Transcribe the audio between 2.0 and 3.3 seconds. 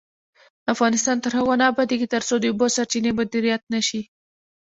ترڅو د اوبو سرچینې